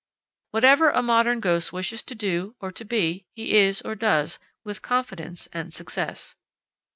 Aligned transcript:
Whatever 0.49 0.89
a 0.89 1.03
modern 1.03 1.39
ghost 1.39 1.71
wishes 1.71 2.01
to 2.01 2.15
do 2.15 2.55
or 2.59 2.71
to 2.71 2.83
be, 2.83 3.27
he 3.35 3.55
is 3.55 3.83
or 3.83 3.93
does, 3.93 4.39
with 4.63 4.81
confidence 4.81 5.47
and 5.53 5.71
success. 5.71 6.35